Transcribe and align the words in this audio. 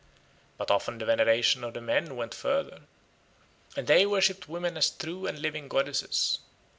But 0.57 0.71
often 0.71 0.97
the 0.97 1.05
veneration 1.05 1.63
of 1.63 1.75
the 1.75 1.79
men 1.79 2.15
went 2.15 2.33
further, 2.33 2.81
and 3.77 3.85
they 3.85 4.07
worshipped 4.07 4.49
women 4.49 4.75
as 4.75 4.89
true 4.89 5.27
and 5.27 5.37
living 5.37 5.67
goddesses. 5.67 6.39